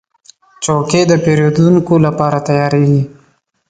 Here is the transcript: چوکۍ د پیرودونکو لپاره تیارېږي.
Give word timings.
چوکۍ 0.63 1.01
د 1.07 1.11
پیرودونکو 1.23 1.95
لپاره 2.05 2.37
تیارېږي. 2.47 3.01